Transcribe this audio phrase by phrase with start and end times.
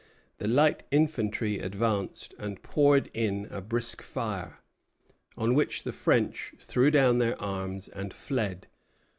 [0.39, 4.57] The light infantry advanced and poured in a brisk fire;
[5.37, 8.65] on which the French threw down their arms and fled.